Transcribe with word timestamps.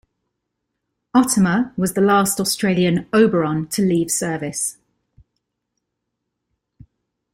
"Otama" 1.15 1.77
was 1.77 1.93
the 1.93 2.01
last 2.01 2.39
Australian 2.39 3.05
"Oberon" 3.13 3.67
to 3.67 3.83
leave 3.83 4.09
service. 4.09 4.79